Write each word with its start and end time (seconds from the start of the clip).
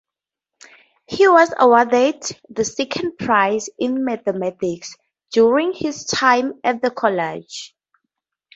He 1.05 1.27
was 1.27 1.53
awarded 1.59 2.23
the 2.49 2.65
second 2.65 3.19
prize 3.19 3.69
in 3.77 4.03
mathematics 4.03 4.95
during 5.31 5.73
his 5.73 6.05
time 6.05 6.59
at 6.63 6.81
the 6.81 6.89
college. 6.89 7.75